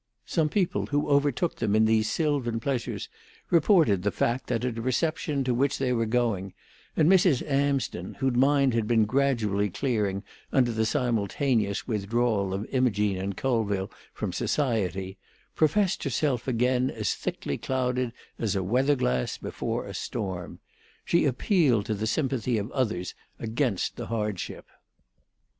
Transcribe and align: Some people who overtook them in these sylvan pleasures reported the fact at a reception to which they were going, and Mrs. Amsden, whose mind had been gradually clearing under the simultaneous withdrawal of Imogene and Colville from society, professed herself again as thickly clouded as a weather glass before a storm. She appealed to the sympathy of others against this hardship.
Some 0.25 0.49
people 0.49 0.87
who 0.87 1.07
overtook 1.07 1.57
them 1.57 1.75
in 1.75 1.85
these 1.85 2.09
sylvan 2.11 2.59
pleasures 2.59 3.07
reported 3.51 4.01
the 4.01 4.09
fact 4.11 4.51
at 4.51 4.65
a 4.65 4.71
reception 4.71 5.43
to 5.43 5.53
which 5.53 5.77
they 5.77 5.93
were 5.93 6.07
going, 6.07 6.53
and 6.97 7.07
Mrs. 7.07 7.47
Amsden, 7.47 8.15
whose 8.15 8.33
mind 8.33 8.73
had 8.73 8.87
been 8.87 9.05
gradually 9.05 9.69
clearing 9.69 10.23
under 10.51 10.71
the 10.71 10.87
simultaneous 10.87 11.87
withdrawal 11.87 12.51
of 12.51 12.65
Imogene 12.71 13.17
and 13.19 13.37
Colville 13.37 13.91
from 14.11 14.33
society, 14.33 15.19
professed 15.53 16.03
herself 16.03 16.47
again 16.47 16.89
as 16.89 17.13
thickly 17.13 17.59
clouded 17.59 18.11
as 18.39 18.55
a 18.55 18.63
weather 18.63 18.95
glass 18.95 19.37
before 19.37 19.85
a 19.85 19.93
storm. 19.93 20.57
She 21.05 21.25
appealed 21.25 21.85
to 21.85 21.93
the 21.93 22.07
sympathy 22.07 22.57
of 22.57 22.71
others 22.71 23.13
against 23.39 23.97
this 23.97 24.07
hardship. 24.07 24.65